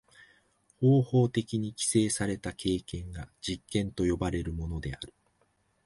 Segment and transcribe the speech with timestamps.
[0.79, 5.13] 方法的に規制された経験が実験と呼ばれるものである。